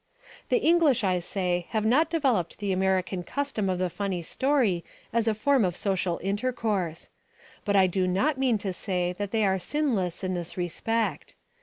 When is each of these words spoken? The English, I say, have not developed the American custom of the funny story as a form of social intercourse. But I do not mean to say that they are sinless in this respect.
The 0.49 0.57
English, 0.57 1.03
I 1.03 1.19
say, 1.19 1.67
have 1.69 1.85
not 1.85 2.09
developed 2.09 2.57
the 2.57 2.71
American 2.71 3.21
custom 3.21 3.69
of 3.69 3.77
the 3.77 3.87
funny 3.87 4.23
story 4.23 4.83
as 5.13 5.27
a 5.27 5.35
form 5.35 5.63
of 5.63 5.75
social 5.75 6.19
intercourse. 6.23 7.09
But 7.65 7.75
I 7.75 7.85
do 7.85 8.07
not 8.07 8.39
mean 8.39 8.57
to 8.65 8.73
say 8.73 9.13
that 9.19 9.29
they 9.29 9.45
are 9.45 9.59
sinless 9.59 10.23
in 10.23 10.33
this 10.33 10.57
respect. 10.57 11.35